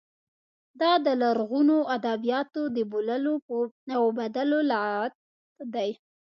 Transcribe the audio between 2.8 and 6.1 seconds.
بوللو او بدلو لغت دی.